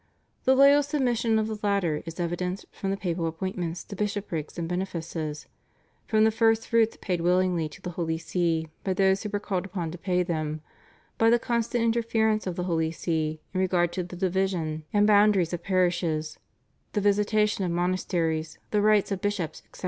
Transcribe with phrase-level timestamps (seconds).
[0.45, 4.67] The loyal submission of the latter is evidenced from the papal appointments to bishoprics and
[4.67, 5.45] benefices,
[6.07, 9.63] from the First Fruits paid willingly to the Holy See by those who were called
[9.63, 10.61] upon to pay them,
[11.19, 15.53] by the constant interference of the Holy See in regard to the division and boundaries
[15.53, 16.39] of parishes,
[16.93, 19.79] the visitation of monasteries, the rights of bishops, etc.